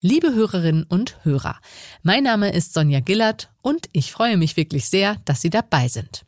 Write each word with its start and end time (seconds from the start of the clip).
Liebe 0.00 0.32
Hörerinnen 0.32 0.84
und 0.84 1.16
Hörer, 1.24 1.58
mein 2.04 2.22
Name 2.22 2.52
ist 2.52 2.72
Sonja 2.72 3.00
Gillert 3.00 3.50
und 3.62 3.88
ich 3.92 4.12
freue 4.12 4.36
mich 4.36 4.56
wirklich 4.56 4.88
sehr, 4.88 5.16
dass 5.24 5.40
Sie 5.40 5.50
dabei 5.50 5.88
sind. 5.88 6.24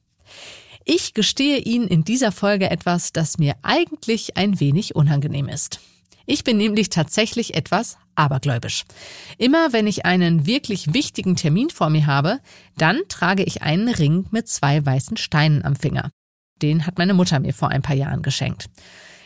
Ich 0.85 1.15
gestehe 1.15 1.59
Ihnen 1.59 1.87
in 1.87 2.03
dieser 2.03 2.33
Folge 2.33 2.69
etwas, 2.69 3.13
das 3.13 3.39
mir 3.39 3.55
eigentlich 3.63 4.37
ein 4.37 4.59
wenig 4.59 4.97
unangenehm 4.97 5.47
ist. 5.47 5.79
Ich 6.27 6.43
bin 6.43 6.57
nämlich 6.57 6.89
tatsächlich 6.89 7.55
etwas 7.55 7.97
abergläubisch. 8.17 8.87
Immer 9.39 9.73
wenn 9.73 9.87
ich 9.87 10.05
einen 10.05 10.47
wirklich 10.47 10.93
wichtigen 10.93 11.37
Termin 11.37 11.71
vor 11.71 11.91
mir 11.91 12.07
habe, 12.07 12.41
dann 12.77 12.99
trage 13.07 13.45
ich 13.45 13.63
einen 13.63 13.89
Ring 13.89 14.27
mit 14.33 14.49
zwei 14.49 14.85
weißen 14.85 15.17
Steinen 15.17 15.65
am 15.65 15.77
Finger. 15.77 16.11
Den 16.61 16.87
hat 16.87 16.99
meine 16.99 17.15
Mutter 17.15 17.39
mir 17.39 17.55
vor 17.55 17.69
ein 17.69 17.83
paar 17.83 17.95
Jahren 17.95 18.23
geschenkt. 18.23 18.69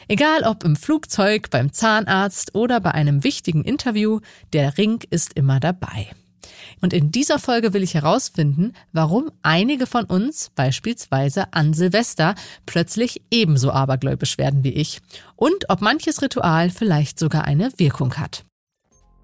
Egal 0.09 0.43
ob 0.45 0.64
im 0.64 0.77
Flugzeug, 0.77 1.50
beim 1.50 1.73
Zahnarzt 1.73 2.54
oder 2.54 2.80
bei 2.80 2.93
einem 2.93 3.25
wichtigen 3.25 3.64
Interview, 3.64 4.21
der 4.53 4.77
Ring 4.79 5.03
ist 5.11 5.34
immer 5.34 5.61
dabei. 5.61 6.11
Und 6.81 6.93
in 6.93 7.11
dieser 7.11 7.39
Folge 7.39 7.72
will 7.72 7.82
ich 7.82 7.95
herausfinden, 7.95 8.72
warum 8.93 9.31
einige 9.43 9.86
von 9.86 10.04
uns, 10.04 10.50
beispielsweise 10.54 11.53
an 11.53 11.72
Silvester, 11.72 12.35
plötzlich 12.67 13.22
ebenso 13.31 13.71
abergläubisch 13.71 14.39
werden 14.39 14.64
wie 14.64 14.72
ich 14.72 15.00
und 15.36 15.71
ob 15.71 15.81
manches 15.81 16.21
Ritual 16.21 16.71
vielleicht 16.71 17.18
sogar 17.18 17.45
eine 17.45 17.73
Wirkung 17.79 18.14
hat. 18.17 18.45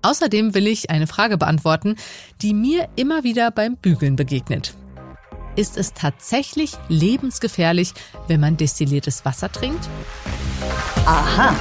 Außerdem 0.03 0.55
will 0.55 0.67
ich 0.67 0.91
eine 0.91 1.07
Frage 1.07 1.37
beantworten, 1.37 1.97
die 2.41 2.55
mir 2.55 2.89
immer 2.97 3.25
wieder 3.25 3.51
beim 3.51 3.77
Bügeln 3.77 4.17
begegnet. 4.17 4.75
Ist 5.57 5.77
es 5.77 5.93
tatsächlich 5.93 6.73
lebensgefährlich, 6.89 7.93
wenn 8.29 8.41
man 8.41 8.57
destilliertes 8.57 9.25
Wasser 9.25 9.51
trinkt? 9.51 9.89
Aha. 11.07 11.55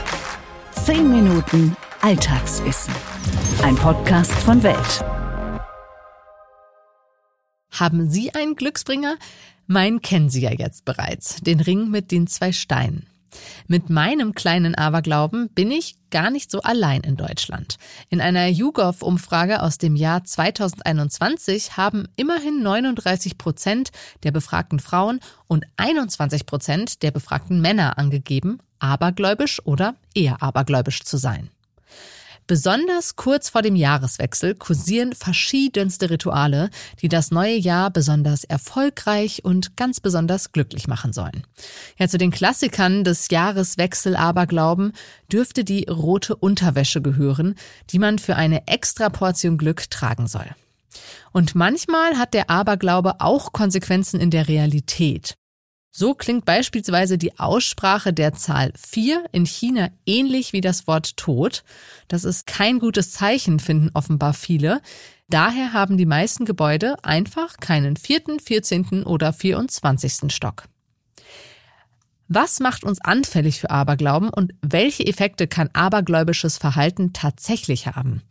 Zehn 0.71 1.09
Minuten 1.09 1.75
Alltagswissen. 2.01 2.93
Ein 3.63 3.75
Podcast 3.75 4.31
von 4.31 4.61
Welt. 4.63 5.03
Haben 7.71 8.09
Sie 8.09 8.33
einen 8.33 8.55
Glücksbringer? 8.55 9.17
Meinen 9.65 10.01
kennen 10.01 10.29
Sie 10.29 10.41
ja 10.41 10.51
jetzt 10.51 10.85
bereits, 10.85 11.37
den 11.37 11.59
Ring 11.59 11.89
mit 11.89 12.11
den 12.11 12.27
zwei 12.27 12.51
Steinen. 12.51 13.07
Mit 13.67 13.89
meinem 13.89 14.33
kleinen 14.33 14.75
Aberglauben 14.75 15.49
bin 15.49 15.71
ich 15.71 15.95
gar 16.09 16.29
nicht 16.29 16.49
so 16.49 16.61
allein 16.61 17.01
in 17.01 17.15
Deutschland. 17.15 17.77
In 18.09 18.21
einer 18.21 18.47
YouGov-Umfrage 18.47 19.61
aus 19.61 19.77
dem 19.77 19.95
Jahr 19.95 20.23
2021 20.23 21.77
haben 21.77 22.07
immerhin 22.15 22.61
39 22.61 23.37
Prozent 23.37 23.91
der 24.23 24.31
befragten 24.31 24.79
Frauen 24.79 25.19
und 25.47 25.65
21 25.77 26.45
Prozent 26.45 27.03
der 27.03 27.11
befragten 27.11 27.61
Männer 27.61 27.97
angegeben, 27.97 28.59
abergläubisch 28.79 29.65
oder 29.65 29.95
eher 30.13 30.41
abergläubisch 30.41 31.03
zu 31.03 31.17
sein. 31.17 31.49
Besonders 32.49 33.15
kurz 33.15 33.47
vor 33.49 33.61
dem 33.61 33.75
Jahreswechsel 33.75 34.55
kursieren 34.55 35.13
verschiedenste 35.13 36.09
Rituale, 36.09 36.71
die 36.99 37.07
das 37.07 37.29
neue 37.29 37.55
Jahr 37.55 37.91
besonders 37.91 38.43
erfolgreich 38.43 39.45
und 39.45 39.77
ganz 39.77 39.99
besonders 39.99 40.51
glücklich 40.51 40.87
machen 40.87 41.13
sollen. 41.13 41.43
Ja, 41.99 42.07
zu 42.07 42.17
den 42.17 42.31
Klassikern 42.31 43.03
des 43.03 43.29
Jahreswechsel 43.29 44.15
Aberglauben 44.15 44.93
dürfte 45.31 45.63
die 45.63 45.85
rote 45.87 46.35
Unterwäsche 46.35 47.03
gehören, 47.03 47.53
die 47.91 47.99
man 47.99 48.17
für 48.17 48.35
eine 48.35 48.65
extra 48.67 49.09
Portion 49.09 49.59
Glück 49.59 49.87
tragen 49.91 50.25
soll. 50.25 50.47
Und 51.31 51.53
manchmal 51.53 52.17
hat 52.17 52.33
der 52.33 52.49
Aberglaube 52.49 53.21
auch 53.21 53.53
Konsequenzen 53.53 54.19
in 54.19 54.31
der 54.31 54.47
Realität. 54.47 55.35
So 55.99 56.13
klingt 56.13 56.45
beispielsweise 56.45 57.17
die 57.17 57.39
Aussprache 57.39 58.13
der 58.13 58.31
Zahl 58.31 58.71
4 58.77 59.25
in 59.33 59.45
China 59.45 59.89
ähnlich 60.05 60.53
wie 60.53 60.61
das 60.61 60.87
Wort 60.87 61.17
Tod. 61.17 61.65
Das 62.07 62.23
ist 62.23 62.47
kein 62.47 62.79
gutes 62.79 63.11
Zeichen, 63.11 63.59
finden 63.59 63.91
offenbar 63.93 64.33
viele. 64.33 64.79
Daher 65.27 65.73
haben 65.73 65.97
die 65.97 66.05
meisten 66.05 66.45
Gebäude 66.45 66.95
einfach 67.03 67.57
keinen 67.57 67.97
vierten, 67.97 68.39
vierzehnten 68.39 69.03
oder 69.03 69.33
vierundzwanzigsten 69.33 70.29
Stock. 70.29 70.69
Was 72.31 72.59
macht 72.59 72.83
uns 72.83 73.01
anfällig 73.01 73.59
für 73.59 73.71
Aberglauben 73.71 74.29
und 74.29 74.53
welche 74.61 75.03
Effekte 75.03 75.47
kann 75.47 75.71
abergläubisches 75.73 76.59
Verhalten 76.59 77.11
tatsächlich 77.11 77.87
haben? 77.87 78.21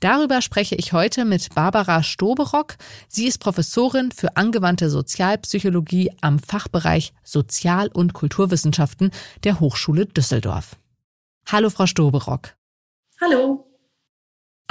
Darüber 0.00 0.42
spreche 0.42 0.74
ich 0.74 0.92
heute 0.92 1.24
mit 1.24 1.54
Barbara 1.54 2.02
Stoberock. 2.02 2.74
Sie 3.06 3.28
ist 3.28 3.38
Professorin 3.38 4.10
für 4.10 4.36
angewandte 4.36 4.90
Sozialpsychologie 4.90 6.10
am 6.20 6.40
Fachbereich 6.40 7.12
Sozial- 7.22 7.92
und 7.92 8.12
Kulturwissenschaften 8.12 9.12
der 9.44 9.60
Hochschule 9.60 10.06
Düsseldorf. 10.06 10.76
Hallo, 11.46 11.70
Frau 11.70 11.86
Stoberock. 11.86 12.56
Hallo. 13.20 13.73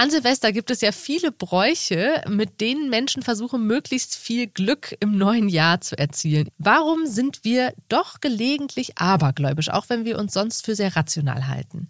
An 0.03 0.11
Silvester 0.11 0.51
gibt 0.51 0.69
es 0.69 0.81
ja 0.81 0.91
viele 0.91 1.31
Bräuche, 1.31 2.25
mit 2.27 2.59
denen 2.59 2.89
Menschen 2.89 3.23
versuchen, 3.23 3.65
möglichst 3.65 4.17
viel 4.17 4.47
Glück 4.47 4.93
im 4.99 5.17
neuen 5.17 5.47
Jahr 5.47 5.79
zu 5.79 5.97
erzielen. 5.97 6.49
Warum 6.57 7.07
sind 7.07 7.45
wir 7.45 7.73
doch 7.87 8.19
gelegentlich 8.19 8.97
abergläubisch, 8.97 9.69
auch 9.69 9.85
wenn 9.87 10.03
wir 10.03 10.19
uns 10.19 10.33
sonst 10.33 10.65
für 10.65 10.75
sehr 10.75 10.97
rational 10.97 11.47
halten? 11.47 11.87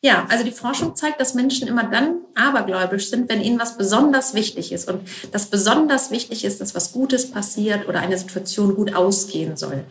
Ja, 0.00 0.26
also 0.28 0.44
die 0.44 0.52
Forschung 0.52 0.94
zeigt, 0.94 1.20
dass 1.20 1.34
Menschen 1.34 1.66
immer 1.66 1.82
dann 1.82 2.18
abergläubisch 2.36 3.10
sind, 3.10 3.28
wenn 3.28 3.42
ihnen 3.42 3.58
was 3.58 3.76
besonders 3.76 4.34
wichtig 4.34 4.70
ist. 4.70 4.88
Und 4.88 5.00
das 5.32 5.46
besonders 5.46 6.12
wichtig 6.12 6.44
ist, 6.44 6.60
dass 6.60 6.76
was 6.76 6.92
Gutes 6.92 7.32
passiert 7.32 7.88
oder 7.88 7.98
eine 7.98 8.16
Situation 8.16 8.76
gut 8.76 8.94
ausgehen 8.94 9.56
soll. 9.56 9.82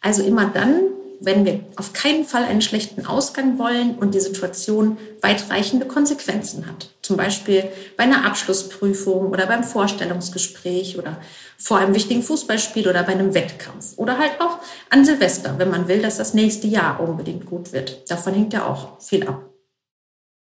Also 0.00 0.24
immer 0.24 0.46
dann, 0.46 0.80
wenn 1.20 1.44
wir 1.44 1.60
auf 1.76 1.92
keinen 1.92 2.24
Fall 2.24 2.44
einen 2.44 2.62
schlechten 2.62 3.06
Ausgang 3.06 3.58
wollen 3.58 3.96
und 3.96 4.14
die 4.14 4.20
Situation 4.20 4.98
weitreichende 5.20 5.86
Konsequenzen 5.86 6.66
hat. 6.66 6.90
Zum 7.02 7.16
Beispiel 7.16 7.64
bei 7.96 8.04
einer 8.04 8.24
Abschlussprüfung 8.24 9.30
oder 9.30 9.46
beim 9.46 9.64
Vorstellungsgespräch 9.64 10.98
oder 10.98 11.18
vor 11.56 11.78
einem 11.78 11.94
wichtigen 11.94 12.22
Fußballspiel 12.22 12.88
oder 12.88 13.02
bei 13.02 13.12
einem 13.12 13.34
Wettkampf. 13.34 13.94
Oder 13.96 14.18
halt 14.18 14.40
auch 14.40 14.58
an 14.90 15.04
Silvester, 15.04 15.58
wenn 15.58 15.70
man 15.70 15.88
will, 15.88 16.02
dass 16.02 16.18
das 16.18 16.34
nächste 16.34 16.66
Jahr 16.66 17.00
unbedingt 17.00 17.46
gut 17.46 17.72
wird. 17.72 18.10
Davon 18.10 18.34
hängt 18.34 18.52
ja 18.52 18.66
auch 18.66 19.00
viel 19.00 19.26
ab. 19.26 19.47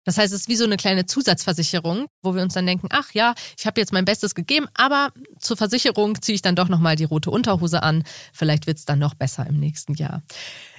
Das 0.08 0.16
heißt, 0.16 0.32
es 0.32 0.40
ist 0.40 0.48
wie 0.48 0.56
so 0.56 0.64
eine 0.64 0.78
kleine 0.78 1.04
Zusatzversicherung, 1.04 2.06
wo 2.22 2.34
wir 2.34 2.40
uns 2.40 2.54
dann 2.54 2.64
denken, 2.64 2.88
ach 2.88 3.12
ja, 3.12 3.34
ich 3.58 3.66
habe 3.66 3.78
jetzt 3.78 3.92
mein 3.92 4.06
Bestes 4.06 4.34
gegeben, 4.34 4.66
aber 4.72 5.12
zur 5.38 5.58
Versicherung 5.58 6.22
ziehe 6.22 6.34
ich 6.34 6.40
dann 6.40 6.56
doch 6.56 6.70
nochmal 6.70 6.96
die 6.96 7.04
rote 7.04 7.30
Unterhose 7.30 7.82
an. 7.82 8.04
Vielleicht 8.32 8.66
wird 8.66 8.78
es 8.78 8.86
dann 8.86 9.00
noch 9.00 9.12
besser 9.12 9.46
im 9.46 9.60
nächsten 9.60 9.92
Jahr. 9.92 10.22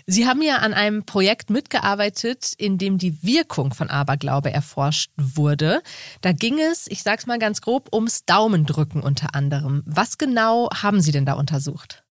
Sie 0.08 0.26
haben 0.26 0.42
ja 0.42 0.56
an 0.56 0.74
einem 0.74 1.06
Projekt 1.06 1.52
mitgearbeitet, 1.52 2.54
in 2.58 2.80
dem 2.80 2.98
die 2.98 3.22
Wirkung 3.22 3.72
von 3.72 3.92
Aberglaube 3.92 4.52
erforscht 4.52 5.12
wurde. 5.16 5.84
Da 6.22 6.32
ging 6.32 6.58
es, 6.60 6.88
ich 6.88 7.04
sage 7.04 7.20
es 7.20 7.28
mal 7.28 7.38
ganz 7.38 7.62
grob, 7.62 7.94
ums 7.94 8.26
Daumendrücken 8.26 9.04
unter 9.04 9.36
anderem. 9.36 9.84
Was 9.86 10.18
genau 10.18 10.70
haben 10.74 11.02
Sie 11.02 11.12
denn 11.12 11.28
da 11.28 11.34
untersucht? 11.34 12.04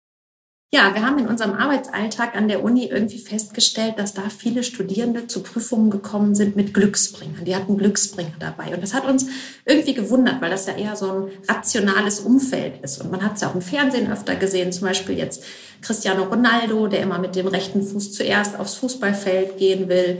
Ja, 0.70 0.94
wir 0.94 1.00
haben 1.00 1.18
in 1.18 1.28
unserem 1.28 1.54
Arbeitsalltag 1.54 2.36
an 2.36 2.46
der 2.46 2.62
Uni 2.62 2.84
irgendwie 2.84 3.18
festgestellt, 3.18 3.94
dass 3.96 4.12
da 4.12 4.28
viele 4.28 4.62
Studierende 4.62 5.26
zu 5.26 5.42
Prüfungen 5.42 5.88
gekommen 5.88 6.34
sind 6.34 6.56
mit 6.56 6.74
Glücksbringern. 6.74 7.46
Die 7.46 7.56
hatten 7.56 7.78
Glücksbringer 7.78 8.34
dabei. 8.38 8.74
Und 8.74 8.82
das 8.82 8.92
hat 8.92 9.06
uns 9.06 9.28
irgendwie 9.64 9.94
gewundert, 9.94 10.42
weil 10.42 10.50
das 10.50 10.66
ja 10.66 10.76
eher 10.76 10.94
so 10.94 11.10
ein 11.10 11.30
rationales 11.48 12.20
Umfeld 12.20 12.84
ist. 12.84 13.00
Und 13.00 13.10
man 13.10 13.22
hat 13.24 13.36
es 13.36 13.40
ja 13.40 13.48
auch 13.48 13.54
im 13.54 13.62
Fernsehen 13.62 14.12
öfter 14.12 14.36
gesehen, 14.36 14.70
zum 14.70 14.86
Beispiel 14.86 15.16
jetzt 15.16 15.42
Cristiano 15.80 16.24
Ronaldo, 16.24 16.86
der 16.86 17.00
immer 17.00 17.18
mit 17.18 17.34
dem 17.34 17.46
rechten 17.46 17.82
Fuß 17.82 18.12
zuerst 18.12 18.58
aufs 18.58 18.74
Fußballfeld 18.74 19.56
gehen 19.56 19.88
will. 19.88 20.18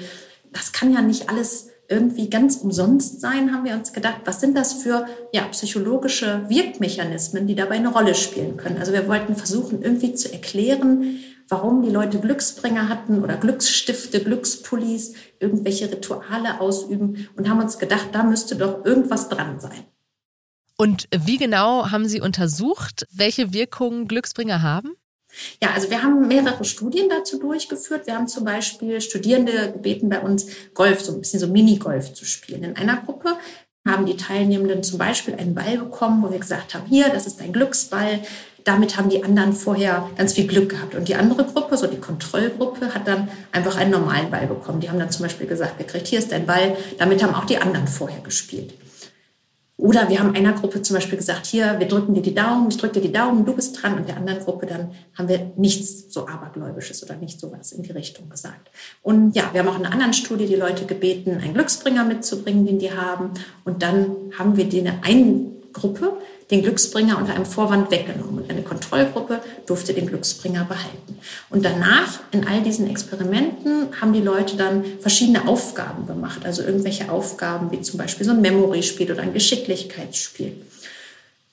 Das 0.54 0.72
kann 0.72 0.94
ja 0.94 1.02
nicht 1.02 1.28
alles 1.28 1.68
irgendwie 1.88 2.28
ganz 2.28 2.56
umsonst 2.56 3.20
sein, 3.20 3.52
haben 3.52 3.64
wir 3.64 3.74
uns 3.74 3.92
gedacht, 3.92 4.20
was 4.24 4.40
sind 4.40 4.56
das 4.56 4.74
für 4.74 5.06
ja, 5.32 5.42
psychologische 5.44 6.48
Wirkmechanismen, 6.48 7.46
die 7.46 7.54
dabei 7.54 7.76
eine 7.76 7.88
Rolle 7.88 8.14
spielen 8.14 8.58
können. 8.58 8.76
Also 8.78 8.92
wir 8.92 9.08
wollten 9.08 9.34
versuchen, 9.34 9.82
irgendwie 9.82 10.14
zu 10.14 10.30
erklären, 10.32 11.18
warum 11.48 11.82
die 11.82 11.90
Leute 11.90 12.18
Glücksbringer 12.18 12.90
hatten 12.90 13.22
oder 13.24 13.38
Glücksstifte, 13.38 14.22
Glückspullis, 14.22 15.14
irgendwelche 15.40 15.90
Rituale 15.90 16.60
ausüben 16.60 17.28
und 17.36 17.48
haben 17.48 17.60
uns 17.60 17.78
gedacht, 17.78 18.08
da 18.12 18.22
müsste 18.22 18.56
doch 18.56 18.84
irgendwas 18.84 19.30
dran 19.30 19.58
sein. 19.58 19.84
Und 20.76 21.08
wie 21.10 21.38
genau 21.38 21.90
haben 21.90 22.06
Sie 22.06 22.20
untersucht, 22.20 23.06
welche 23.10 23.52
Wirkungen 23.52 24.06
Glücksbringer 24.06 24.62
haben? 24.62 24.92
Ja, 25.62 25.70
also 25.74 25.90
wir 25.90 26.02
haben 26.02 26.28
mehrere 26.28 26.64
Studien 26.64 27.08
dazu 27.08 27.38
durchgeführt. 27.38 28.06
Wir 28.06 28.14
haben 28.14 28.28
zum 28.28 28.44
Beispiel 28.44 29.00
Studierende 29.00 29.72
gebeten, 29.72 30.08
bei 30.08 30.20
uns 30.20 30.46
Golf, 30.74 31.00
so 31.00 31.12
ein 31.12 31.20
bisschen 31.20 31.40
so 31.40 31.48
Minigolf 31.48 32.12
zu 32.14 32.24
spielen. 32.24 32.64
In 32.64 32.76
einer 32.76 32.96
Gruppe 32.96 33.36
haben 33.86 34.06
die 34.06 34.16
Teilnehmenden 34.16 34.82
zum 34.82 34.98
Beispiel 34.98 35.34
einen 35.34 35.54
Ball 35.54 35.78
bekommen, 35.78 36.22
wo 36.22 36.30
wir 36.30 36.38
gesagt 36.38 36.74
haben, 36.74 36.86
hier, 36.86 37.08
das 37.08 37.26
ist 37.26 37.40
ein 37.40 37.52
Glücksball. 37.52 38.20
Damit 38.64 38.98
haben 38.98 39.08
die 39.08 39.24
anderen 39.24 39.54
vorher 39.54 40.10
ganz 40.16 40.34
viel 40.34 40.46
Glück 40.46 40.68
gehabt. 40.68 40.94
Und 40.94 41.08
die 41.08 41.14
andere 41.14 41.44
Gruppe, 41.44 41.76
so 41.76 41.86
die 41.86 41.96
Kontrollgruppe, 41.96 42.94
hat 42.94 43.08
dann 43.08 43.28
einfach 43.50 43.76
einen 43.76 43.92
normalen 43.92 44.30
Ball 44.30 44.46
bekommen. 44.46 44.80
Die 44.80 44.90
haben 44.90 44.98
dann 44.98 45.10
zum 45.10 45.22
Beispiel 45.22 45.46
gesagt, 45.46 45.74
wer 45.78 45.86
kriegt 45.86 46.06
hier 46.06 46.18
ist 46.18 46.32
dein 46.32 46.44
Ball. 46.44 46.76
Damit 46.98 47.22
haben 47.22 47.34
auch 47.34 47.46
die 47.46 47.56
anderen 47.56 47.88
vorher 47.88 48.20
gespielt. 48.20 48.74
Oder 49.78 50.08
wir 50.08 50.18
haben 50.18 50.34
einer 50.34 50.54
Gruppe 50.54 50.82
zum 50.82 50.94
Beispiel 50.94 51.16
gesagt, 51.16 51.46
hier, 51.46 51.78
wir 51.78 51.86
drücken 51.86 52.12
dir 52.12 52.20
die 52.20 52.34
Daumen, 52.34 52.68
ich 52.68 52.76
drücke 52.78 52.94
dir 52.94 53.06
die 53.06 53.12
Daumen, 53.12 53.44
du 53.46 53.54
bist 53.54 53.80
dran. 53.80 53.96
Und 53.96 54.08
der 54.08 54.16
anderen 54.16 54.40
Gruppe 54.40 54.66
dann 54.66 54.90
haben 55.16 55.28
wir 55.28 55.52
nichts 55.56 56.12
so 56.12 56.26
Abergläubisches 56.26 57.04
oder 57.04 57.14
nicht 57.14 57.38
sowas 57.38 57.70
in 57.70 57.84
die 57.84 57.92
Richtung 57.92 58.28
gesagt. 58.28 58.72
Und 59.02 59.36
ja, 59.36 59.50
wir 59.52 59.60
haben 59.60 59.68
auch 59.68 59.78
in 59.78 59.86
einer 59.86 59.92
anderen 59.92 60.14
Studie 60.14 60.46
die 60.46 60.56
Leute 60.56 60.84
gebeten, 60.84 61.38
einen 61.40 61.54
Glücksbringer 61.54 62.04
mitzubringen, 62.04 62.66
den 62.66 62.80
die 62.80 62.92
haben. 62.92 63.30
Und 63.64 63.84
dann 63.84 64.16
haben 64.36 64.56
wir 64.56 64.64
die 64.64 64.80
eine 64.80 65.00
Gruppe 65.72 66.12
den 66.50 66.62
Glücksbringer 66.62 67.18
unter 67.18 67.34
einem 67.34 67.44
Vorwand 67.44 67.90
weggenommen 67.90 68.38
und 68.38 68.50
eine 68.50 68.62
Kontrollgruppe 68.62 69.40
durfte 69.66 69.92
den 69.92 70.06
Glücksbringer 70.06 70.64
behalten. 70.64 71.18
Und 71.50 71.64
danach 71.64 72.20
in 72.30 72.46
all 72.46 72.62
diesen 72.62 72.88
Experimenten 72.88 73.88
haben 74.00 74.12
die 74.12 74.22
Leute 74.22 74.56
dann 74.56 74.84
verschiedene 75.00 75.46
Aufgaben 75.46 76.06
gemacht, 76.06 76.44
also 76.44 76.62
irgendwelche 76.62 77.10
Aufgaben 77.10 77.70
wie 77.70 77.82
zum 77.82 77.98
Beispiel 77.98 78.24
so 78.24 78.32
ein 78.32 78.40
Memory-Spiel 78.40 79.12
oder 79.12 79.22
ein 79.22 79.34
Geschicklichkeitsspiel. 79.34 80.54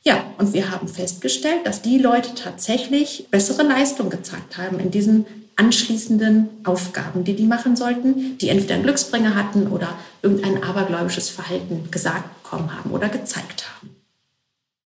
Ja, 0.04 0.24
und 0.38 0.54
wir 0.54 0.72
haben 0.72 0.88
festgestellt, 0.88 1.66
dass 1.66 1.82
die 1.82 1.98
Leute 1.98 2.36
tatsächlich 2.36 3.28
bessere 3.32 3.64
Leistung 3.64 4.10
gezeigt 4.10 4.58
haben 4.58 4.80
in 4.80 4.92
diesen 4.92 5.26
anschließenden 5.56 6.50
Aufgaben, 6.64 7.24
die 7.24 7.36
die 7.36 7.46
machen 7.46 7.76
sollten, 7.76 8.38
die 8.38 8.50
entweder 8.50 8.76
einen 8.76 8.84
Glücksbringer 8.84 9.36
hatten 9.36 9.68
oder 9.68 9.98
irgendein 10.22 10.64
abergläubisches 10.64 11.30
Verhalten 11.30 11.90
gesagt 11.92 12.44
bekommen 12.44 12.76
haben 12.78 12.92
oder 12.92 13.10
gezeigt 13.10 13.66
haben. 13.68 13.96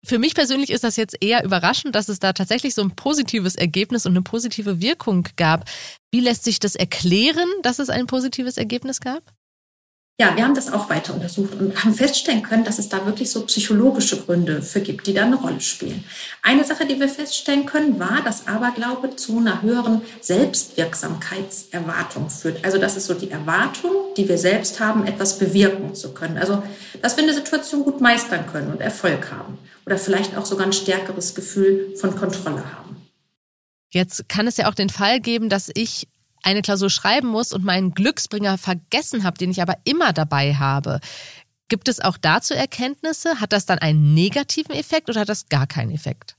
Für 0.03 0.17
mich 0.17 0.33
persönlich 0.33 0.71
ist 0.71 0.83
das 0.83 0.95
jetzt 0.95 1.15
eher 1.21 1.43
überraschend, 1.43 1.93
dass 1.93 2.09
es 2.09 2.19
da 2.19 2.33
tatsächlich 2.33 2.73
so 2.73 2.81
ein 2.81 2.95
positives 2.95 3.55
Ergebnis 3.55 4.05
und 4.05 4.13
eine 4.13 4.23
positive 4.23 4.81
Wirkung 4.81 5.27
gab. 5.37 5.69
Wie 6.11 6.21
lässt 6.21 6.43
sich 6.43 6.59
das 6.59 6.75
erklären, 6.75 7.47
dass 7.61 7.79
es 7.79 7.89
ein 7.89 8.07
positives 8.07 8.57
Ergebnis 8.57 8.99
gab? 8.99 9.21
Ja, 10.19 10.35
wir 10.35 10.43
haben 10.43 10.53
das 10.53 10.71
auch 10.71 10.89
weiter 10.89 11.15
untersucht 11.15 11.53
und 11.59 11.83
haben 11.83 11.95
feststellen 11.95 12.43
können, 12.43 12.63
dass 12.63 12.77
es 12.77 12.89
da 12.89 13.07
wirklich 13.07 13.31
so 13.31 13.43
psychologische 13.45 14.21
Gründe 14.21 14.61
für 14.61 14.81
gibt, 14.81 15.07
die 15.07 15.15
da 15.15 15.23
eine 15.23 15.35
Rolle 15.35 15.61
spielen. 15.61 16.03
Eine 16.43 16.63
Sache, 16.63 16.85
die 16.85 16.99
wir 16.99 17.09
feststellen 17.09 17.65
können, 17.65 17.99
war, 17.99 18.21
dass 18.23 18.47
Aberglaube 18.47 19.15
zu 19.15 19.39
einer 19.39 19.63
höheren 19.63 20.03
Selbstwirksamkeitserwartung 20.19 22.29
führt. 22.29 22.63
Also 22.63 22.77
das 22.77 22.97
ist 22.97 23.07
so 23.07 23.15
die 23.15 23.31
Erwartung, 23.31 23.93
die 24.17 24.27
wir 24.27 24.37
selbst 24.37 24.79
haben, 24.79 25.05
etwas 25.05 25.37
bewirken 25.37 25.95
zu 25.95 26.13
können. 26.13 26.37
Also 26.37 26.63
dass 27.01 27.17
wir 27.17 27.23
eine 27.23 27.33
Situation 27.33 27.83
gut 27.83 28.01
meistern 28.01 28.45
können 28.47 28.71
und 28.71 28.81
Erfolg 28.81 29.31
haben 29.31 29.57
oder 29.85 29.97
vielleicht 29.97 30.37
auch 30.37 30.45
sogar 30.45 30.65
ein 30.65 30.73
stärkeres 30.73 31.35
Gefühl 31.35 31.95
von 31.95 32.15
Kontrolle 32.15 32.63
haben. 32.73 33.07
Jetzt 33.89 34.29
kann 34.29 34.47
es 34.47 34.57
ja 34.57 34.69
auch 34.69 34.73
den 34.73 34.89
Fall 34.89 35.19
geben, 35.19 35.49
dass 35.49 35.69
ich 35.73 36.07
eine 36.43 36.61
Klausur 36.61 36.89
schreiben 36.89 37.27
muss 37.27 37.53
und 37.53 37.63
meinen 37.63 37.93
Glücksbringer 37.93 38.57
vergessen 38.57 39.23
habe, 39.23 39.37
den 39.37 39.51
ich 39.51 39.61
aber 39.61 39.75
immer 39.83 40.13
dabei 40.13 40.55
habe. 40.55 40.99
Gibt 41.67 41.87
es 41.87 41.99
auch 41.99 42.17
dazu 42.17 42.53
Erkenntnisse? 42.53 43.39
Hat 43.39 43.53
das 43.53 43.65
dann 43.65 43.79
einen 43.79 44.13
negativen 44.13 44.75
Effekt 44.75 45.09
oder 45.09 45.21
hat 45.21 45.29
das 45.29 45.49
gar 45.49 45.67
keinen 45.67 45.91
Effekt? 45.91 46.35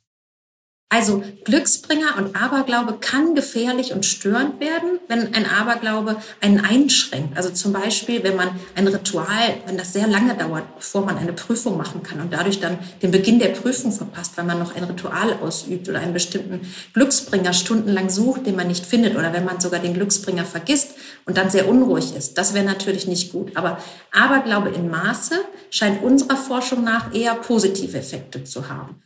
Also 0.93 1.25
Glücksbringer 1.45 2.19
und 2.19 2.37
Aberglaube 2.37 2.99
kann 3.01 3.35
gefährlich 3.35 3.95
und 3.95 4.05
störend 4.05 4.61
werden, 4.61 5.01
wenn 5.09 5.35
ein 5.35 5.47
Aberglaube 5.47 6.17
einen 6.43 6.61
einschränkt. 6.61 7.35
Also 7.35 7.49
zum 7.49 7.73
Beispiel, 7.73 8.23
wenn 8.25 8.37
man 8.37 8.51
ein 8.75 8.87
Ritual, 8.87 9.55
wenn 9.65 9.79
das 9.79 9.95
sehr 9.95 10.07
lange 10.07 10.35
dauert, 10.35 10.65
bevor 10.77 11.07
man 11.07 11.17
eine 11.17 11.33
Prüfung 11.33 11.79
machen 11.79 12.03
kann 12.03 12.21
und 12.21 12.31
dadurch 12.31 12.61
dann 12.61 12.79
den 13.01 13.11
Beginn 13.11 13.39
der 13.39 13.49
Prüfung 13.49 13.91
verpasst, 13.91 14.37
weil 14.37 14.45
man 14.45 14.59
noch 14.59 14.77
ein 14.77 14.85
Ritual 14.85 15.39
ausübt 15.43 15.89
oder 15.89 16.01
einen 16.01 16.13
bestimmten 16.13 16.61
Glücksbringer 16.93 17.55
stundenlang 17.55 18.11
sucht, 18.11 18.47
den 18.47 18.57
man 18.57 18.67
nicht 18.69 18.85
findet 18.85 19.17
oder 19.17 19.33
wenn 19.33 19.47
man 19.47 19.61
sogar 19.61 19.81
den 19.81 19.95
Glücksbringer 19.95 20.45
vergisst 20.45 20.91
und 21.25 21.39
dann 21.39 21.49
sehr 21.49 21.71
unruhig 21.71 22.15
ist. 22.15 22.37
Das 22.37 22.53
wäre 22.53 22.67
natürlich 22.67 23.07
nicht 23.07 23.33
gut. 23.33 23.57
Aber 23.57 23.79
Aberglaube 24.11 24.69
in 24.69 24.91
Maße 24.91 25.37
scheint 25.71 26.03
unserer 26.03 26.37
Forschung 26.37 26.85
nach 26.85 27.15
eher 27.15 27.35
positive 27.35 27.97
Effekte 27.97 28.45
zu 28.45 28.69
haben. 28.69 29.03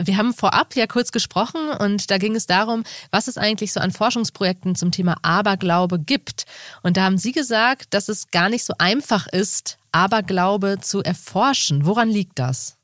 Wir 0.00 0.16
haben 0.16 0.32
vorab 0.32 0.76
ja 0.76 0.86
kurz 0.86 1.10
gesprochen 1.10 1.70
und 1.70 2.10
da 2.10 2.18
ging 2.18 2.36
es 2.36 2.46
darum, 2.46 2.84
was 3.10 3.26
es 3.26 3.36
eigentlich 3.36 3.72
so 3.72 3.80
an 3.80 3.90
Forschungsprojekten 3.90 4.76
zum 4.76 4.92
Thema 4.92 5.16
Aberglaube 5.22 5.98
gibt. 5.98 6.44
Und 6.82 6.96
da 6.96 7.02
haben 7.02 7.18
Sie 7.18 7.32
gesagt, 7.32 7.94
dass 7.94 8.08
es 8.08 8.30
gar 8.30 8.48
nicht 8.48 8.64
so 8.64 8.74
einfach 8.78 9.26
ist, 9.26 9.76
Aberglaube 9.90 10.78
zu 10.80 11.02
erforschen. 11.02 11.84
Woran 11.84 12.10
liegt 12.10 12.38
das? 12.38 12.76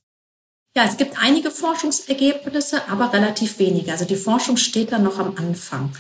Ja, 0.77 0.85
es 0.85 0.97
gibt 0.97 1.17
einige 1.23 1.53
Forschungsergebnisse, 1.53 2.89
aber 2.89 3.13
relativ 3.13 3.61
wenige. 3.61 3.93
Also 3.93 4.05
die 4.05 4.17
Forschung 4.17 4.57
steht 4.57 4.91
da 4.91 4.99
noch 4.99 5.21
am 5.21 5.37
Anfang. 5.37 5.93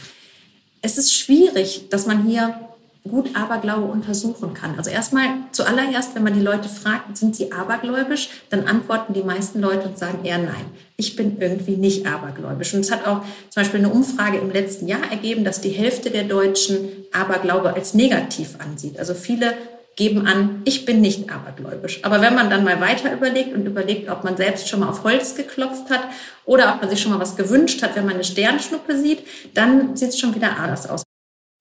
Es 0.82 0.98
ist 0.98 1.14
schwierig, 1.14 1.88
dass 1.90 2.06
man 2.06 2.26
hier 2.26 2.73
gut 3.08 3.36
Aberglaube 3.36 3.84
untersuchen 3.84 4.54
kann. 4.54 4.78
Also 4.78 4.88
erstmal 4.90 5.26
zuallererst, 5.52 6.14
wenn 6.14 6.22
man 6.24 6.32
die 6.32 6.40
Leute 6.40 6.70
fragt, 6.70 7.18
sind 7.18 7.36
sie 7.36 7.52
abergläubisch, 7.52 8.30
dann 8.48 8.66
antworten 8.66 9.12
die 9.12 9.22
meisten 9.22 9.60
Leute 9.60 9.88
und 9.88 9.98
sagen 9.98 10.24
eher 10.24 10.38
nein. 10.38 10.64
Ich 10.96 11.14
bin 11.14 11.38
irgendwie 11.38 11.76
nicht 11.76 12.06
abergläubisch. 12.06 12.72
Und 12.72 12.80
es 12.80 12.90
hat 12.90 13.06
auch 13.06 13.20
zum 13.50 13.62
Beispiel 13.62 13.80
eine 13.80 13.90
Umfrage 13.90 14.38
im 14.38 14.50
letzten 14.50 14.88
Jahr 14.88 15.10
ergeben, 15.10 15.44
dass 15.44 15.60
die 15.60 15.68
Hälfte 15.68 16.10
der 16.10 16.24
Deutschen 16.24 16.88
Aberglaube 17.12 17.74
als 17.74 17.92
negativ 17.92 18.56
ansieht. 18.58 18.98
Also 18.98 19.12
viele 19.12 19.52
geben 19.96 20.26
an, 20.26 20.62
ich 20.64 20.86
bin 20.86 21.02
nicht 21.02 21.30
abergläubisch. 21.30 22.02
Aber 22.04 22.22
wenn 22.22 22.34
man 22.34 22.48
dann 22.48 22.64
mal 22.64 22.80
weiter 22.80 23.12
überlegt 23.12 23.54
und 23.54 23.66
überlegt, 23.66 24.08
ob 24.08 24.24
man 24.24 24.38
selbst 24.38 24.68
schon 24.68 24.80
mal 24.80 24.88
auf 24.88 25.04
Holz 25.04 25.34
geklopft 25.34 25.90
hat 25.90 26.04
oder 26.46 26.74
ob 26.74 26.80
man 26.80 26.90
sich 26.90 27.02
schon 27.02 27.12
mal 27.12 27.20
was 27.20 27.36
gewünscht 27.36 27.82
hat, 27.82 27.96
wenn 27.96 28.06
man 28.06 28.14
eine 28.14 28.24
Sternschnuppe 28.24 28.98
sieht, 28.98 29.20
dann 29.52 29.94
sieht 29.94 30.08
es 30.08 30.18
schon 30.18 30.34
wieder 30.34 30.56
anders 30.56 30.88
aus. 30.88 31.04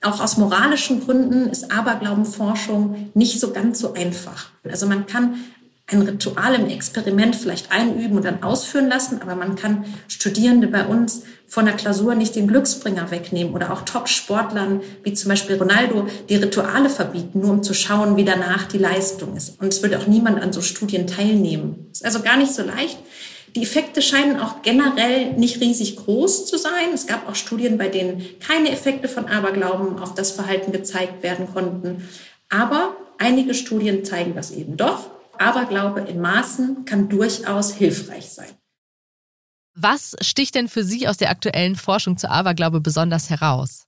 Auch 0.03 0.19
aus 0.19 0.38
moralischen 0.38 1.05
Gründen 1.05 1.50
ist 1.50 1.71
Aberglaubenforschung 1.71 3.11
nicht 3.13 3.39
so 3.39 3.51
ganz 3.51 3.79
so 3.79 3.94
einfach. 3.94 4.50
Also 4.69 4.85
man 4.85 5.05
kann 5.05 5.35
ein 5.88 6.01
Ritual 6.01 6.55
im 6.55 6.67
Experiment 6.67 7.35
vielleicht 7.35 7.71
einüben 7.71 8.17
und 8.17 8.25
dann 8.25 8.44
ausführen 8.44 8.88
lassen, 8.89 9.21
aber 9.21 9.35
man 9.35 9.55
kann 9.55 9.85
Studierende 10.07 10.67
bei 10.67 10.85
uns 10.85 11.23
von 11.47 11.65
der 11.65 11.75
Klausur 11.75 12.15
nicht 12.15 12.35
den 12.35 12.47
Glücksbringer 12.47 13.11
wegnehmen 13.11 13.53
oder 13.53 13.71
auch 13.71 13.81
Top-Sportlern 13.81 14.81
wie 15.03 15.13
zum 15.13 15.29
Beispiel 15.29 15.57
Ronaldo 15.57 16.07
die 16.29 16.35
Rituale 16.35 16.89
verbieten, 16.89 17.41
nur 17.41 17.51
um 17.51 17.63
zu 17.63 17.73
schauen, 17.73 18.17
wie 18.17 18.25
danach 18.25 18.63
die 18.63 18.77
Leistung 18.77 19.35
ist. 19.35 19.61
Und 19.61 19.67
es 19.67 19.81
würde 19.81 19.99
auch 19.99 20.07
niemand 20.07 20.41
an 20.41 20.51
so 20.51 20.61
Studien 20.61 21.06
teilnehmen. 21.06 21.88
Ist 21.91 22.06
also 22.06 22.21
gar 22.21 22.38
nicht 22.38 22.53
so 22.53 22.63
leicht. 22.63 22.97
Die 23.55 23.61
Effekte 23.61 24.01
scheinen 24.01 24.39
auch 24.39 24.63
generell 24.63 25.33
nicht 25.33 25.61
riesig 25.61 25.95
groß 25.97 26.47
zu 26.47 26.57
sein. 26.57 26.91
Es 26.94 27.05
gab 27.05 27.29
auch 27.29 27.35
Studien, 27.35 27.77
bei 27.77 27.88
denen 27.88 28.25
keine 28.39 28.71
Effekte 28.71 29.07
von 29.07 29.27
Aberglauben 29.27 30.00
auf 30.00 30.15
das 30.15 30.31
Verhalten 30.31 30.71
gezeigt 30.71 31.21
werden 31.21 31.47
konnten. 31.53 32.09
Aber 32.50 32.95
einige 33.19 33.53
Studien 33.53 34.03
zeigen 34.05 34.35
das 34.35 34.51
eben 34.51 34.75
doch. 34.75 35.11
Aberglaube 35.38 36.01
in 36.01 36.19
Maßen 36.19 36.85
kann 36.85 37.09
durchaus 37.09 37.73
hilfreich 37.73 38.29
sein. 38.29 38.50
Was 39.75 40.15
sticht 40.21 40.56
denn 40.56 40.67
für 40.67 40.83
Sie 40.83 41.07
aus 41.07 41.17
der 41.17 41.29
aktuellen 41.29 41.75
Forschung 41.75 42.17
zu 42.17 42.29
Aberglaube 42.29 42.79
besonders 42.79 43.29
heraus? 43.29 43.85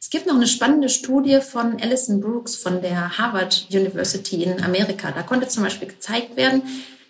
Es 0.00 0.10
gibt 0.10 0.26
noch 0.26 0.36
eine 0.36 0.46
spannende 0.46 0.88
Studie 0.88 1.40
von 1.40 1.80
Alison 1.80 2.20
Brooks 2.20 2.54
von 2.54 2.80
der 2.80 3.18
Harvard 3.18 3.66
University 3.70 4.44
in 4.44 4.62
Amerika. 4.62 5.10
Da 5.10 5.22
konnte 5.22 5.48
zum 5.48 5.64
Beispiel 5.64 5.88
gezeigt 5.88 6.36
werden, 6.36 6.62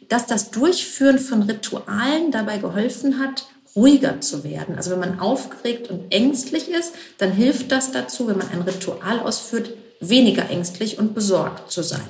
dass 0.08 0.26
das 0.26 0.50
Durchführen 0.50 1.18
von 1.18 1.42
Ritualen 1.42 2.30
dabei 2.30 2.58
geholfen 2.58 3.18
hat, 3.18 3.46
ruhiger 3.76 4.20
zu 4.20 4.44
werden. 4.44 4.76
Also 4.76 4.90
wenn 4.90 5.00
man 5.00 5.20
aufgeregt 5.20 5.90
und 5.90 6.12
ängstlich 6.12 6.68
ist, 6.68 6.94
dann 7.18 7.32
hilft 7.32 7.70
das 7.70 7.92
dazu, 7.92 8.26
wenn 8.26 8.38
man 8.38 8.50
ein 8.50 8.62
Ritual 8.62 9.20
ausführt, 9.20 9.72
weniger 10.00 10.48
ängstlich 10.50 10.98
und 10.98 11.14
besorgt 11.14 11.70
zu 11.70 11.82
sein. 11.82 12.08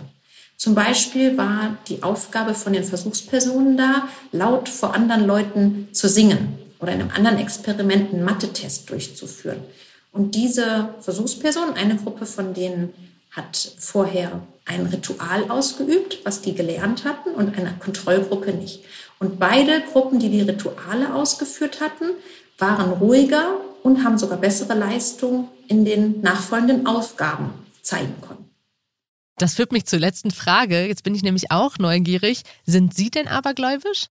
Zum 0.56 0.74
Beispiel 0.74 1.36
war 1.38 1.78
die 1.88 2.02
Aufgabe 2.02 2.54
von 2.54 2.72
den 2.72 2.84
Versuchspersonen 2.84 3.76
da, 3.76 4.08
laut 4.32 4.68
vor 4.68 4.94
anderen 4.94 5.24
Leuten 5.24 5.88
zu 5.92 6.08
singen 6.08 6.58
oder 6.80 6.92
in 6.92 7.00
einem 7.00 7.10
anderen 7.10 7.38
Experiment 7.38 8.12
einen 8.12 8.24
Mathe-Test 8.24 8.90
durchzuführen. 8.90 9.58
Und 10.10 10.34
diese 10.34 10.94
Versuchspersonen, 11.00 11.74
eine 11.74 11.96
Gruppe 11.96 12.26
von 12.26 12.54
denen 12.54 12.92
hat 13.38 13.72
vorher 13.78 14.42
ein 14.66 14.86
Ritual 14.86 15.50
ausgeübt, 15.50 16.18
was 16.24 16.42
die 16.42 16.54
gelernt 16.54 17.04
hatten, 17.04 17.30
und 17.30 17.56
eine 17.56 17.74
Kontrollgruppe 17.78 18.52
nicht. 18.52 18.84
Und 19.18 19.38
beide 19.38 19.80
Gruppen, 19.92 20.18
die 20.18 20.28
die 20.28 20.42
Rituale 20.42 21.14
ausgeführt 21.14 21.80
hatten, 21.80 22.10
waren 22.58 22.92
ruhiger 22.92 23.60
und 23.82 24.04
haben 24.04 24.18
sogar 24.18 24.38
bessere 24.38 24.74
Leistungen 24.74 25.48
in 25.68 25.84
den 25.84 26.20
nachfolgenden 26.20 26.86
Aufgaben 26.86 27.50
zeigen 27.80 28.14
können. 28.20 28.50
Das 29.38 29.54
führt 29.54 29.72
mich 29.72 29.86
zur 29.86 30.00
letzten 30.00 30.32
Frage. 30.32 30.86
Jetzt 30.86 31.04
bin 31.04 31.14
ich 31.14 31.22
nämlich 31.22 31.50
auch 31.50 31.78
neugierig. 31.78 32.42
Sind 32.66 32.94
Sie 32.94 33.10
denn 33.10 33.28
abergläubisch? 33.28 34.08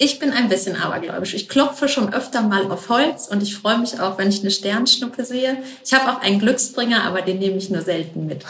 Ich 0.00 0.20
bin 0.20 0.30
ein 0.30 0.48
bisschen 0.48 0.76
abergläubisch. 0.76 1.34
Ich 1.34 1.48
klopfe 1.48 1.88
schon 1.88 2.14
öfter 2.14 2.42
mal 2.42 2.70
auf 2.70 2.88
Holz 2.88 3.26
und 3.26 3.42
ich 3.42 3.56
freue 3.56 3.78
mich 3.78 3.98
auch, 3.98 4.16
wenn 4.16 4.28
ich 4.28 4.40
eine 4.40 4.52
Sternschnuppe 4.52 5.24
sehe. 5.24 5.60
Ich 5.84 5.92
habe 5.92 6.12
auch 6.12 6.20
einen 6.20 6.38
Glücksbringer, 6.38 7.02
aber 7.02 7.20
den 7.20 7.40
nehme 7.40 7.56
ich 7.56 7.68
nur 7.68 7.82
selten 7.82 8.26
mit. 8.26 8.44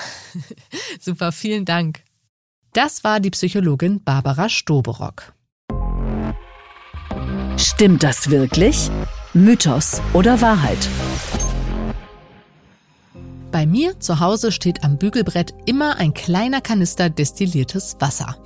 Super, 1.00 1.32
vielen 1.32 1.64
Dank. 1.64 2.00
Das 2.74 3.02
war 3.02 3.18
die 3.18 3.30
Psychologin 3.30 4.04
Barbara 4.04 4.50
Stoberock. 4.50 5.32
Stimmt 7.56 8.02
das 8.02 8.28
wirklich? 8.28 8.90
Mythos 9.32 10.02
oder 10.12 10.42
Wahrheit? 10.42 10.86
Bei 13.50 13.64
mir 13.64 13.98
zu 13.98 14.20
Hause 14.20 14.52
steht 14.52 14.84
am 14.84 14.98
Bügelbrett 14.98 15.54
immer 15.64 15.96
ein 15.96 16.12
kleiner 16.12 16.60
Kanister 16.60 17.08
destilliertes 17.08 17.96
Wasser. 17.98 18.36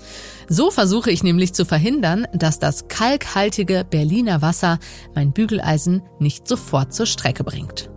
So 0.48 0.70
versuche 0.70 1.10
ich 1.10 1.24
nämlich 1.24 1.54
zu 1.54 1.64
verhindern, 1.64 2.26
dass 2.32 2.60
das 2.60 2.86
kalkhaltige 2.86 3.84
Berliner 3.88 4.42
Wasser 4.42 4.78
mein 5.14 5.32
Bügeleisen 5.32 6.02
nicht 6.20 6.46
sofort 6.46 6.94
zur 6.94 7.06
Strecke 7.06 7.42
bringt. 7.42 7.90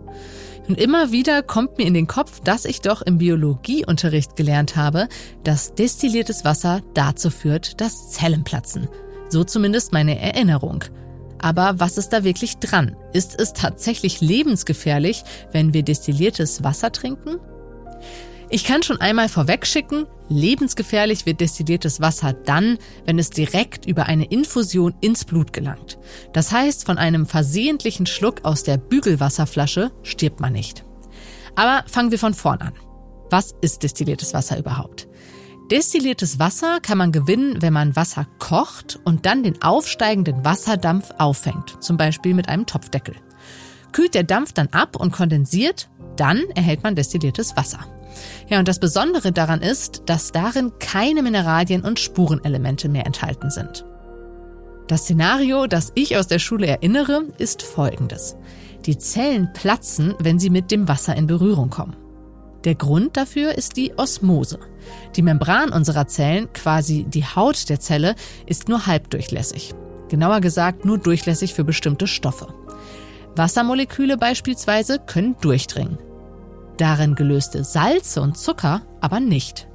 Und 0.66 0.80
immer 0.80 1.12
wieder 1.12 1.44
kommt 1.44 1.78
mir 1.78 1.86
in 1.86 1.94
den 1.94 2.08
Kopf, 2.08 2.40
dass 2.40 2.64
ich 2.64 2.80
doch 2.80 3.02
im 3.02 3.18
Biologieunterricht 3.18 4.34
gelernt 4.34 4.74
habe, 4.74 5.08
dass 5.44 5.74
destilliertes 5.74 6.44
Wasser 6.44 6.80
dazu 6.94 7.30
führt, 7.30 7.80
dass 7.80 8.10
Zellen 8.10 8.42
platzen. 8.42 8.88
So 9.28 9.44
zumindest 9.44 9.92
meine 9.92 10.18
Erinnerung. 10.20 10.82
Aber 11.38 11.78
was 11.78 11.98
ist 11.98 12.10
da 12.10 12.24
wirklich 12.24 12.58
dran? 12.58 12.96
Ist 13.12 13.38
es 13.40 13.52
tatsächlich 13.52 14.20
lebensgefährlich, 14.20 15.22
wenn 15.52 15.74
wir 15.74 15.82
destilliertes 15.82 16.64
Wasser 16.64 16.92
trinken? 16.92 17.38
Ich 18.48 18.64
kann 18.64 18.84
schon 18.84 19.00
einmal 19.00 19.28
vorwegschicken, 19.28 20.06
lebensgefährlich 20.28 21.26
wird 21.26 21.40
destilliertes 21.40 22.00
Wasser 22.00 22.32
dann, 22.32 22.78
wenn 23.04 23.18
es 23.18 23.30
direkt 23.30 23.86
über 23.86 24.06
eine 24.06 24.26
Infusion 24.26 24.94
ins 25.00 25.24
Blut 25.24 25.52
gelangt. 25.52 25.98
Das 26.32 26.52
heißt, 26.52 26.86
von 26.86 26.96
einem 26.96 27.26
versehentlichen 27.26 28.06
Schluck 28.06 28.44
aus 28.44 28.62
der 28.62 28.76
Bügelwasserflasche 28.76 29.90
stirbt 30.04 30.38
man 30.40 30.52
nicht. 30.52 30.84
Aber 31.56 31.82
fangen 31.88 32.12
wir 32.12 32.20
von 32.20 32.34
vorn 32.34 32.60
an. 32.60 32.74
Was 33.30 33.54
ist 33.60 33.82
destilliertes 33.82 34.32
Wasser 34.32 34.58
überhaupt? 34.58 35.08
Destilliertes 35.70 36.38
Wasser 36.38 36.78
kann 36.80 36.96
man 36.96 37.10
gewinnen, 37.10 37.60
wenn 37.60 37.72
man 37.72 37.96
Wasser 37.96 38.24
kocht 38.38 39.00
und 39.02 39.26
dann 39.26 39.42
den 39.42 39.62
aufsteigenden 39.62 40.44
Wasserdampf 40.44 41.10
auffängt, 41.18 41.82
zum 41.82 41.96
Beispiel 41.96 42.34
mit 42.34 42.48
einem 42.48 42.66
Topfdeckel. 42.66 43.16
Kühlt 43.90 44.14
der 44.14 44.22
Dampf 44.22 44.52
dann 44.52 44.68
ab 44.68 44.94
und 44.94 45.10
kondensiert, 45.10 45.88
dann 46.16 46.44
erhält 46.54 46.84
man 46.84 46.94
destilliertes 46.94 47.56
Wasser. 47.56 47.80
Ja, 48.48 48.60
und 48.60 48.68
das 48.68 48.78
Besondere 48.78 49.32
daran 49.32 49.60
ist, 49.60 50.04
dass 50.06 50.30
darin 50.30 50.72
keine 50.78 51.22
Mineralien 51.22 51.82
und 51.82 51.98
Spurenelemente 51.98 52.88
mehr 52.88 53.04
enthalten 53.04 53.50
sind. 53.50 53.84
Das 54.86 55.02
Szenario, 55.02 55.66
das 55.66 55.90
ich 55.96 56.16
aus 56.16 56.28
der 56.28 56.38
Schule 56.38 56.68
erinnere, 56.68 57.24
ist 57.38 57.62
folgendes. 57.62 58.36
Die 58.84 58.98
Zellen 58.98 59.52
platzen, 59.52 60.14
wenn 60.20 60.38
sie 60.38 60.50
mit 60.50 60.70
dem 60.70 60.86
Wasser 60.86 61.16
in 61.16 61.26
Berührung 61.26 61.70
kommen. 61.70 61.96
Der 62.66 62.74
Grund 62.74 63.16
dafür 63.16 63.54
ist 63.54 63.76
die 63.76 63.96
Osmose. 63.96 64.58
Die 65.14 65.22
Membran 65.22 65.70
unserer 65.70 66.08
Zellen, 66.08 66.52
quasi 66.52 67.06
die 67.08 67.24
Haut 67.24 67.68
der 67.68 67.78
Zelle, 67.78 68.16
ist 68.44 68.68
nur 68.68 68.86
halbdurchlässig. 68.86 69.72
Genauer 70.08 70.40
gesagt 70.40 70.84
nur 70.84 70.98
durchlässig 70.98 71.54
für 71.54 71.62
bestimmte 71.62 72.08
Stoffe. 72.08 72.48
Wassermoleküle 73.36 74.16
beispielsweise 74.16 74.98
können 74.98 75.36
durchdringen. 75.40 75.98
Darin 76.76 77.14
gelöste 77.14 77.62
Salze 77.62 78.20
und 78.20 78.36
Zucker 78.36 78.82
aber 79.00 79.20
nicht. 79.20 79.68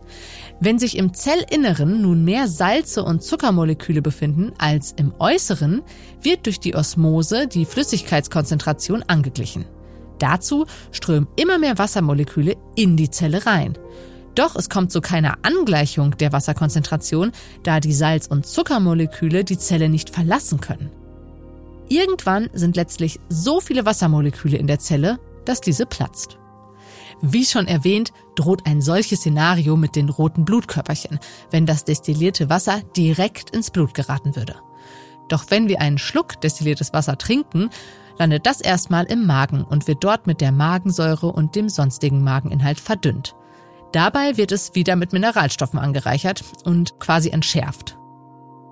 Wenn 0.60 0.78
sich 0.78 0.98
im 0.98 1.14
Zellinneren 1.14 2.02
nun 2.02 2.26
mehr 2.26 2.50
Salze 2.50 3.06
und 3.06 3.24
Zuckermoleküle 3.24 4.02
befinden 4.02 4.52
als 4.58 4.92
im 4.98 5.14
Äußeren, 5.18 5.82
wird 6.22 6.46
durch 6.46 6.60
die 6.60 6.76
Osmose 6.76 7.48
die 7.48 7.64
Flüssigkeitskonzentration 7.64 9.02
angeglichen. 9.08 9.66
Dazu 10.22 10.66
strömen 10.92 11.28
immer 11.36 11.58
mehr 11.58 11.80
Wassermoleküle 11.80 12.56
in 12.76 12.96
die 12.96 13.10
Zelle 13.10 13.46
rein. 13.46 13.78
Doch 14.36 14.56
es 14.56 14.70
kommt 14.70 14.92
zu 14.92 15.02
keiner 15.02 15.40
Angleichung 15.42 16.16
der 16.18 16.32
Wasserkonzentration, 16.32 17.32
da 17.64 17.80
die 17.80 17.94
Salz- 17.94 18.28
und 18.28 18.46
Zuckermoleküle 18.46 19.44
die 19.44 19.58
Zelle 19.58 19.90
nicht 19.90 20.12
verlassen 20.12 20.62
können. 20.62 20.92
Irgendwann 21.90 22.50
sind 22.54 22.76
letztlich 22.76 23.20
so 23.30 23.60
viele 23.60 23.86
Wassermoleküle 23.86 24.58
in 24.58 24.68
der 24.68 24.80
Zelle, 24.80 25.20
dass 25.44 25.60
diese 25.60 25.86
platzt. 25.86 26.38
Wie 27.22 27.46
schon 27.46 27.68
erwähnt, 27.68 28.14
droht 28.36 28.66
ein 28.66 28.82
solches 28.82 29.20
Szenario 29.20 29.76
mit 29.76 29.96
den 29.96 30.10
roten 30.10 30.46
Blutkörperchen, 30.46 31.20
wenn 31.50 31.66
das 31.66 31.84
destillierte 31.84 32.50
Wasser 32.50 32.82
direkt 32.96 33.50
ins 33.50 33.72
Blut 33.72 33.94
geraten 33.94 34.36
würde. 34.36 34.56
Doch 35.28 35.46
wenn 35.50 35.68
wir 35.68 35.82
einen 35.82 35.98
Schluck 35.98 36.40
destilliertes 36.42 36.94
Wasser 36.94 37.18
trinken, 37.18 37.70
landet 38.18 38.46
das 38.46 38.62
erstmal 38.62 39.06
im 39.06 39.26
Magen 39.26 39.64
und 39.64 39.88
wird 39.88 40.04
dort 40.04 40.28
mit 40.28 40.42
der 40.42 40.52
Magensäure 40.52 41.28
und 41.28 41.56
dem 41.56 41.70
sonstigen 41.70 42.24
Mageninhalt 42.24 42.80
verdünnt. 42.80 43.36
Dabei 43.92 44.38
wird 44.38 44.52
es 44.52 44.74
wieder 44.74 44.96
mit 44.96 45.14
Mineralstoffen 45.14 45.80
angereichert 45.80 46.44
und 46.64 47.00
quasi 47.00 47.30
entschärft. 47.30 47.98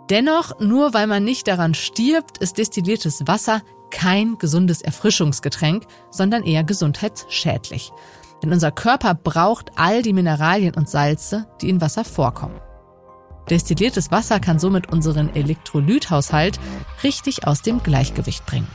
Dennoch, 0.10 0.60
nur 0.60 0.94
weil 0.94 1.08
man 1.08 1.24
nicht 1.24 1.48
daran 1.48 1.74
stirbt, 1.74 2.40
ist 2.40 2.58
destilliertes 2.58 3.28
Wasser 3.28 3.62
kein 3.92 4.38
gesundes 4.38 4.82
Erfrischungsgetränk, 4.82 5.86
sondern 6.10 6.44
eher 6.44 6.64
gesundheitsschädlich. 6.64 7.92
Denn 8.42 8.54
unser 8.54 8.72
Körper 8.72 9.14
braucht 9.14 9.72
all 9.76 10.02
die 10.02 10.14
Mineralien 10.14 10.76
und 10.76 10.90
Salze, 10.90 11.48
die 11.62 11.70
in 11.70 11.82
Wasser 11.82 12.06
vorkommen. 12.06 12.60
Destilliertes 13.50 14.12
Wasser 14.12 14.40
kann 14.40 14.60
somit 14.60 14.92
unseren 14.92 15.36
Elektrolythaushalt 15.36 16.60
richtig 17.04 17.48
aus 17.48 17.62
dem 17.62 17.82
Gleichgewicht 17.82 18.46
bringen. 18.46 18.68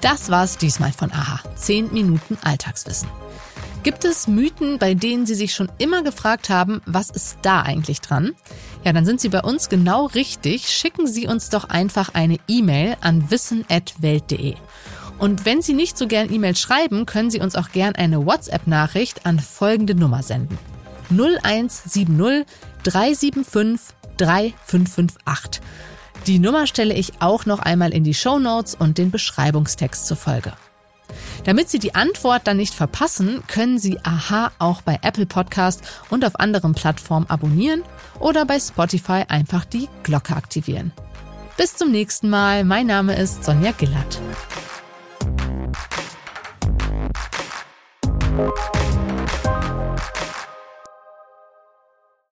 Das 0.00 0.30
war's 0.30 0.58
diesmal 0.58 0.92
von 0.92 1.10
AHA. 1.10 1.40
10 1.56 1.92
Minuten 1.92 2.38
Alltagswissen. 2.42 3.08
Gibt 3.82 4.04
es 4.04 4.28
Mythen, 4.28 4.78
bei 4.78 4.94
denen 4.94 5.26
Sie 5.26 5.34
sich 5.34 5.54
schon 5.54 5.70
immer 5.78 6.02
gefragt 6.02 6.50
haben, 6.50 6.82
was 6.84 7.10
ist 7.10 7.38
da 7.42 7.62
eigentlich 7.62 8.00
dran? 8.00 8.32
Ja, 8.84 8.92
dann 8.92 9.04
sind 9.04 9.20
Sie 9.20 9.28
bei 9.28 9.40
uns 9.40 9.68
genau 9.68 10.06
richtig. 10.06 10.68
Schicken 10.68 11.06
Sie 11.06 11.26
uns 11.26 11.48
doch 11.48 11.68
einfach 11.68 12.14
eine 12.14 12.38
E-Mail 12.48 12.96
an 13.00 13.30
wissen.welt.de. 13.30 14.54
Und 15.18 15.44
wenn 15.44 15.62
Sie 15.62 15.74
nicht 15.74 15.98
so 15.98 16.06
gern 16.06 16.32
E-Mail 16.32 16.54
schreiben, 16.56 17.06
können 17.06 17.30
Sie 17.30 17.40
uns 17.40 17.56
auch 17.56 17.70
gern 17.70 17.94
eine 17.94 18.24
WhatsApp-Nachricht 18.24 19.26
an 19.26 19.40
folgende 19.40 19.94
Nummer 19.94 20.22
senden. 20.22 20.58
0170 21.10 22.46
375 22.82 23.94
3558. 24.16 25.62
Die 26.28 26.38
Nummer 26.38 26.66
stelle 26.66 26.92
ich 26.92 27.22
auch 27.22 27.46
noch 27.46 27.58
einmal 27.58 27.94
in 27.94 28.04
die 28.04 28.12
Show 28.12 28.38
Notes 28.38 28.74
und 28.74 28.98
den 28.98 29.10
Beschreibungstext 29.10 30.06
zur 30.06 30.18
Folge. 30.18 30.52
Damit 31.44 31.70
Sie 31.70 31.78
die 31.78 31.94
Antwort 31.94 32.46
dann 32.46 32.58
nicht 32.58 32.74
verpassen, 32.74 33.42
können 33.46 33.78
Sie 33.78 33.98
Aha 34.02 34.52
auch 34.58 34.82
bei 34.82 34.98
Apple 35.00 35.24
Podcast 35.24 35.80
und 36.10 36.26
auf 36.26 36.38
anderen 36.38 36.74
Plattformen 36.74 37.30
abonnieren 37.30 37.82
oder 38.20 38.44
bei 38.44 38.60
Spotify 38.60 39.24
einfach 39.26 39.64
die 39.64 39.88
Glocke 40.02 40.36
aktivieren. 40.36 40.92
Bis 41.56 41.76
zum 41.76 41.90
nächsten 41.90 42.28
Mal. 42.28 42.62
Mein 42.62 42.86
Name 42.86 43.16
ist 43.16 43.42
Sonja 43.42 43.72
you. 48.36 48.77